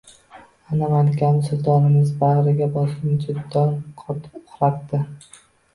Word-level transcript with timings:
Ana, 0.75 0.87
Malikamiz 0.93 1.51
sultonimizni 1.51 2.17
bag`riga 2.25 2.69
bosganicha 2.79 3.37
dong 3.57 3.79
qotib 4.05 4.43
uxlayapti 4.45 5.07